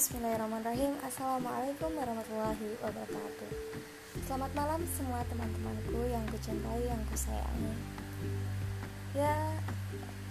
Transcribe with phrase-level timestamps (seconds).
[0.00, 0.96] Bismillahirrahmanirrahim.
[1.04, 3.48] Assalamualaikum warahmatullahi wabarakatuh.
[4.24, 7.76] Selamat malam semua teman-temanku yang kucintai, yang kusayangi.
[9.12, 9.60] Ya,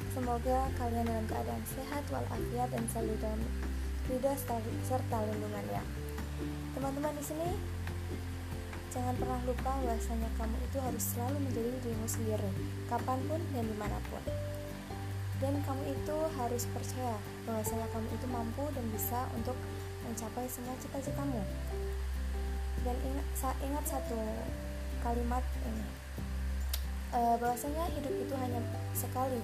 [0.09, 3.41] semoga kalian dalam keadaan sehat walafiat dan selalu dalam
[4.09, 4.33] ridha
[4.89, 5.85] serta lindungan ya
[6.73, 7.49] Teman-teman di sini
[8.89, 12.51] Jangan pernah lupa bahwasanya kamu itu harus selalu menjadi dirimu sendiri
[12.89, 14.25] Kapan pun dan di mana pun
[15.39, 17.15] dan kamu itu harus percaya
[17.47, 19.55] bahwasanya kamu itu mampu dan bisa untuk
[20.03, 21.39] mencapai semua cita-citamu
[22.83, 24.19] dan ingat, ingat satu
[25.03, 25.85] kalimat ini.
[27.11, 28.59] E, bahwasanya hidup itu hanya
[28.95, 29.41] sekali.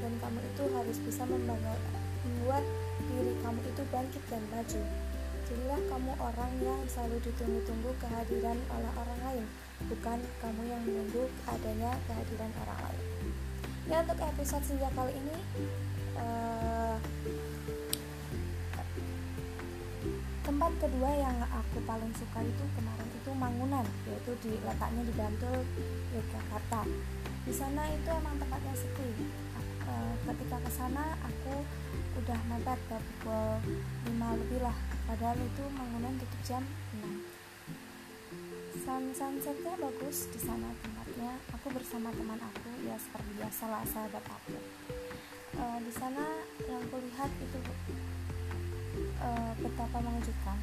[0.00, 2.64] Dan kamu itu harus bisa membuat
[3.00, 4.80] diri kamu itu bangkit dan maju.
[5.50, 9.44] Jadilah kamu orang yang selalu ditunggu-tunggu kehadiran oleh orang lain
[9.88, 13.02] bukan kamu yang menunggu adanya kehadiran orang lain
[13.90, 15.36] ya untuk episode senja kali ini
[16.14, 16.94] uh,
[20.46, 25.66] tempat kedua yang aku paling suka itu kemarin itu Mangunan yaitu di letaknya di Bantul
[26.14, 26.86] Yogyakarta.
[27.42, 29.10] Di sana itu emang tempatnya sepi.
[29.82, 31.66] Uh, ketika ke sana aku
[32.22, 33.58] udah mepet ke pukul
[34.06, 34.76] 5 lebih lah.
[35.10, 36.62] Padahal itu Mangunan tutup jam
[36.94, 37.40] 6
[38.86, 40.70] sun sunsetnya bagus di sana
[41.20, 44.56] tempatnya aku bersama teman aku ya seperti biasa lah sahabat aku
[45.52, 46.24] e, di sana
[46.64, 47.60] yang kulihat itu
[48.96, 49.28] e,
[49.60, 50.56] betapa mengejutkan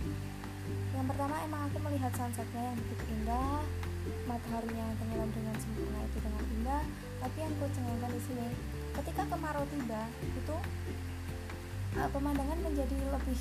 [0.97, 3.61] yang pertama emang aku melihat sunsetnya yang begitu indah
[4.25, 6.83] mataharinya yang tenggelam dengan sempurna itu dengan indah
[7.21, 8.47] tapi yang kucengangkan di sini
[8.97, 10.55] ketika kemarau tiba itu
[12.01, 13.39] uh, pemandangan menjadi lebih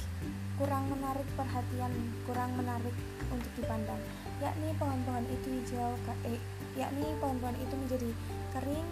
[0.57, 1.93] kurang menarik perhatian,
[2.25, 2.97] kurang menarik
[3.29, 4.01] untuk dipandang.
[4.41, 5.93] Yakni pohon-pohon itu hijau,
[6.25, 6.41] eh,
[6.77, 8.11] yakni pohon-pohon itu menjadi
[8.53, 8.89] kering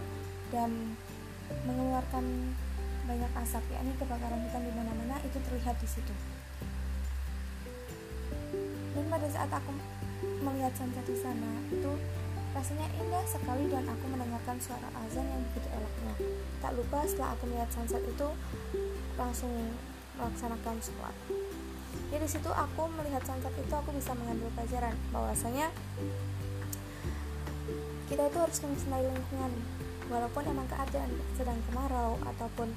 [0.51, 0.71] dan
[1.69, 2.25] mengeluarkan
[3.05, 6.15] banyak asap, yakni kebakaran hutan di mana-mana itu terlihat di situ.
[8.97, 9.73] Dan pada saat aku
[10.41, 11.93] melihat sunset di sana, itu
[12.57, 16.15] rasanya indah sekali dan aku mendengarkan suara azan yang begitu eloknya.
[16.65, 18.29] Tak lupa setelah aku melihat sunset itu,
[19.21, 19.53] langsung
[20.17, 21.15] melaksanakan sholat
[22.15, 25.67] ya di situ aku melihat sunset itu aku bisa mengambil pelajaran bahwasanya
[28.11, 29.53] kita itu harus mencintai lingkungan
[30.13, 32.69] walaupun emang keadaan sedang kemarau ataupun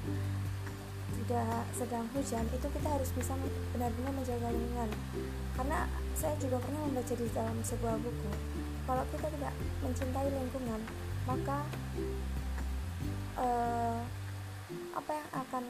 [1.08, 3.36] tidak sedang hujan itu kita harus bisa
[3.76, 4.90] benar-benar menjaga lingkungan.
[5.56, 5.84] Karena
[6.16, 8.30] saya juga pernah membaca di dalam sebuah buku
[8.88, 9.52] kalau kita tidak
[9.84, 10.80] mencintai lingkungan
[11.28, 11.60] maka
[13.36, 14.00] uh,
[14.96, 15.64] apa yang akan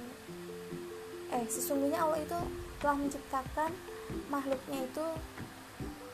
[1.35, 2.39] eh sesungguhnya Allah itu
[2.79, 3.71] telah menciptakan
[4.31, 5.07] makhluknya itu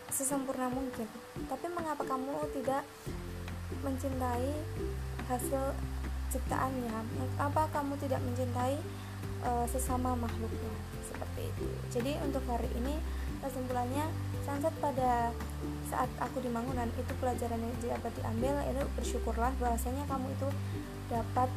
[0.09, 1.06] sesempurna mungkin.
[1.47, 2.83] Tapi mengapa kamu tidak
[3.84, 4.49] mencintai
[5.28, 5.77] hasil
[6.33, 6.97] ciptaannya.
[7.37, 8.81] Apa kamu tidak mencintai
[9.45, 10.72] uh, sesama makhluknya?
[11.05, 11.67] Seperti itu.
[11.93, 12.97] Jadi untuk hari ini
[13.45, 14.09] kesimpulannya
[14.41, 15.31] sunset pada
[15.93, 20.49] saat aku di Mangunan itu pelajaran yang dapat diambil itu bersyukurlah bahwasanya kamu itu
[21.12, 21.53] dapat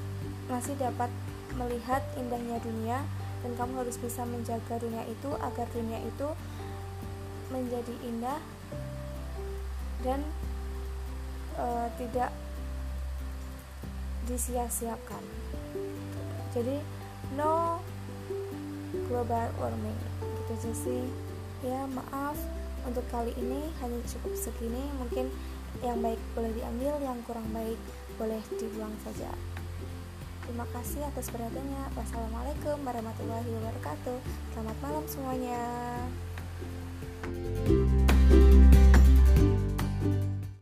[0.52, 1.08] masih dapat
[1.56, 3.00] melihat indahnya dunia
[3.44, 6.28] dan kamu harus bisa menjaga dunia itu agar dunia itu
[7.48, 8.40] menjadi indah
[10.04, 10.20] dan
[11.58, 12.32] uh, tidak
[14.28, 15.24] disia-siakan.
[16.56, 16.82] Jadi
[17.36, 17.80] no
[19.08, 21.04] global warming gitu aja sih.
[21.66, 22.38] Ya maaf
[22.86, 24.84] untuk kali ini hanya cukup segini.
[25.02, 25.28] Mungkin
[25.86, 27.78] yang baik boleh diambil, yang kurang baik
[28.18, 29.30] boleh dibuang saja.
[30.48, 31.92] Terima kasih atas perhatiannya.
[31.94, 34.18] Wassalamualaikum warahmatullahi wabarakatuh.
[34.56, 35.62] Selamat malam semuanya.
[37.28, 37.87] thank you